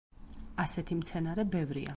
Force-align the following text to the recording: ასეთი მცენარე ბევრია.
ასეთი 0.63 0.97
მცენარე 1.03 1.47
ბევრია. 1.57 1.89